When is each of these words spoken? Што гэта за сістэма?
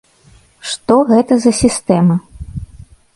Што 0.69 0.97
гэта 1.11 1.37
за 1.43 1.51
сістэма? 1.61 2.15